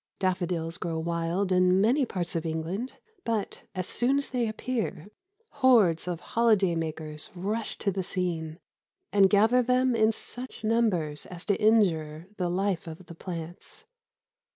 [0.17, 5.11] Daffodils grow wild in many parts of England, but, as soon as they appear,
[5.49, 8.57] hordes of holiday makers rush to the scene
[9.13, 13.85] and gather them in such numbers as to injure the life of the plants.